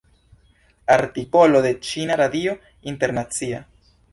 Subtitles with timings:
[0.93, 2.57] Artikolo de Ĉina Radio
[2.93, 3.63] Internacia.